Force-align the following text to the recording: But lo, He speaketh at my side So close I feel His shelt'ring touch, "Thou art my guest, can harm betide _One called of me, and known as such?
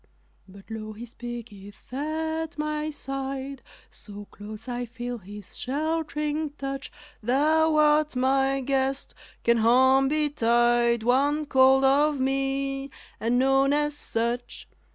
But 0.47 0.71
lo, 0.71 0.93
He 0.93 1.05
speaketh 1.05 1.93
at 1.93 2.57
my 2.57 2.89
side 2.89 3.61
So 3.91 4.25
close 4.31 4.67
I 4.67 4.83
feel 4.85 5.19
His 5.19 5.55
shelt'ring 5.55 6.57
touch, 6.57 6.91
"Thou 7.21 7.75
art 7.75 8.15
my 8.15 8.61
guest, 8.61 9.13
can 9.43 9.57
harm 9.57 10.07
betide 10.07 11.01
_One 11.01 11.47
called 11.47 11.83
of 11.83 12.19
me, 12.19 12.89
and 13.19 13.37
known 13.37 13.73
as 13.73 13.95
such? 13.95 14.67